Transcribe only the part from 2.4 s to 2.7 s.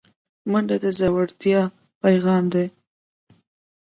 دی